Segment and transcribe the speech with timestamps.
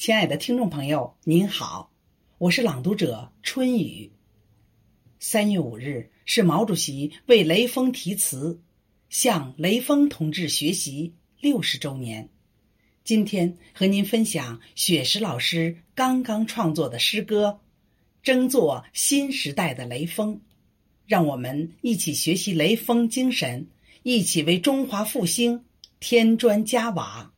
[0.00, 1.92] 亲爱的听众朋友，您好，
[2.38, 4.10] 我是朗读者春雨。
[5.18, 8.58] 三月五日是毛主席为雷锋题词、
[9.10, 12.30] 向雷锋同志学习六十周年。
[13.04, 17.48] 今天和您分享雪石老师刚刚创作的诗歌
[18.22, 20.34] 《争做新时代的雷锋》，
[21.06, 23.68] 让我们一起学习雷锋精神，
[24.02, 25.66] 一起为中华复兴
[26.00, 27.30] 添砖加瓦。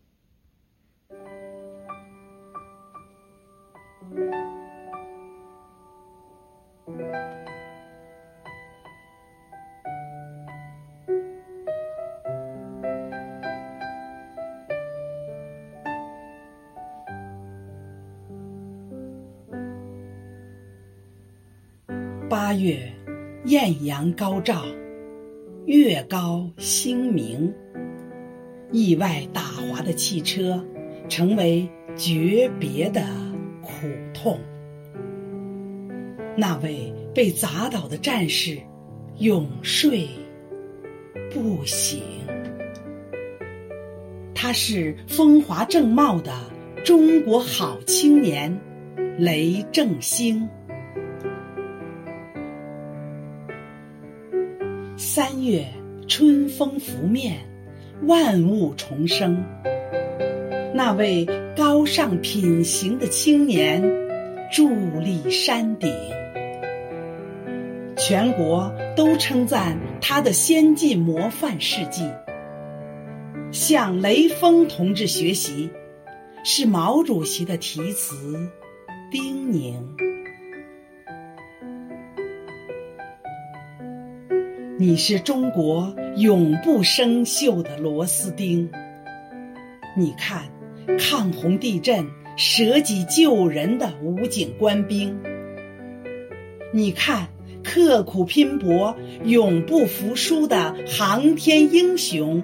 [22.28, 22.90] 八月，
[23.44, 24.62] 艳阳高照，
[25.66, 27.52] 月高星明。
[28.70, 30.64] 意外打滑的汽车，
[31.08, 33.02] 成为诀别的
[33.82, 34.38] 苦痛。
[36.36, 38.56] 那位被砸倒的战士，
[39.18, 40.08] 永睡
[41.32, 42.00] 不醒。
[44.32, 46.32] 他是风华正茂的
[46.84, 48.56] 中国好青年，
[49.18, 50.48] 雷正兴。
[54.96, 55.66] 三月，
[56.06, 57.38] 春风拂面，
[58.06, 59.44] 万物重生。
[60.74, 63.82] 那位高尚品行的青年，
[64.50, 65.92] 伫立山顶。
[67.96, 72.08] 全国都称赞他的先进模范事迹。
[73.50, 75.70] 向雷锋同志学习，
[76.42, 78.34] 是毛主席的题词
[79.10, 79.74] 叮咛。
[84.78, 88.68] 你是中国永不生锈的螺丝钉。
[89.94, 90.42] 你看，
[90.98, 95.18] 抗洪地震舍己救人的武警官兵。
[96.72, 97.28] 你看，
[97.62, 102.42] 刻苦拼搏永不服输的航天英雄。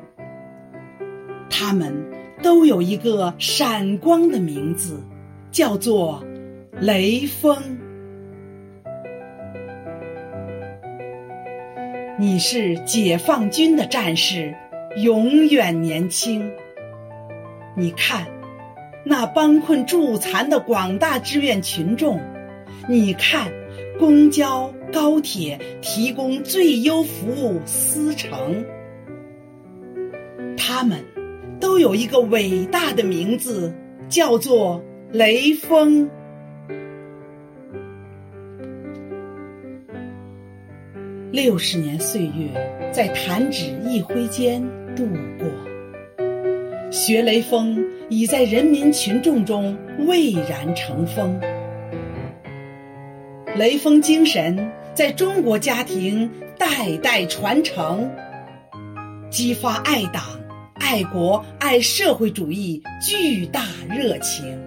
[1.51, 1.95] 他们
[2.43, 5.03] 都有一个闪光的名字，
[5.51, 6.23] 叫做
[6.81, 7.57] 雷锋。
[12.19, 14.55] 你是解放军的战士，
[14.97, 16.51] 永远年轻。
[17.77, 18.27] 你看，
[19.05, 22.19] 那帮困助残的广大志愿群众；
[22.89, 23.51] 你看，
[23.99, 28.65] 公交、高铁提供最优服务司乘，
[30.57, 31.05] 他们
[31.59, 33.73] 都有一个伟大的名字，
[34.09, 36.11] 叫做雷锋。
[41.31, 44.63] 六十年岁月，在弹指一挥间
[44.97, 45.07] 度
[45.39, 45.49] 过。
[46.91, 49.77] 学雷锋已在人民群众中
[50.07, 51.39] 蔚然成风，
[53.55, 58.11] 雷锋精神在中国家庭代代传承，
[59.31, 60.23] 激发爱党、
[60.75, 64.59] 爱国、爱社会主义巨大热情。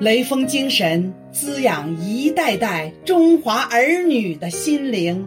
[0.00, 5.26] 雷锋精神滋养一代代中华儿女的心灵，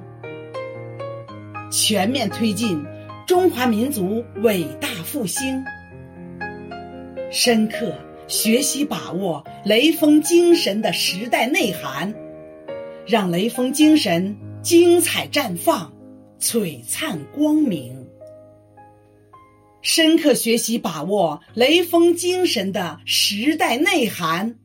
[1.71, 2.81] 全面推进
[3.31, 5.63] 中华民族伟大复兴。
[7.31, 7.97] 深刻
[8.27, 12.13] 学习把握雷锋精神的时代内涵，
[13.07, 15.93] 让雷锋精神精彩绽放、
[16.41, 18.05] 璀璨光明。
[19.81, 24.59] 深刻学习把握雷锋精神的时代内涵。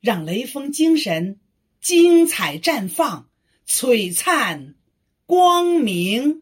[0.00, 1.38] 让雷锋精神
[1.82, 3.26] 精彩绽放、
[3.68, 4.74] 璀璨
[5.26, 6.40] 光明。